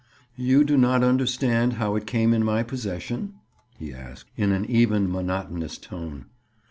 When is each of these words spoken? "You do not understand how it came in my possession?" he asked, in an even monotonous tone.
"You 0.35 0.63
do 0.63 0.77
not 0.77 1.03
understand 1.03 1.73
how 1.73 1.93
it 1.95 2.07
came 2.07 2.33
in 2.33 2.43
my 2.43 2.63
possession?" 2.63 3.35
he 3.77 3.93
asked, 3.93 4.31
in 4.35 4.51
an 4.51 4.65
even 4.65 5.07
monotonous 5.11 5.77
tone. 5.77 6.25